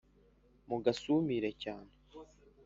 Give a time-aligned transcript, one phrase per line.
[0.67, 1.91] mugasumire cyane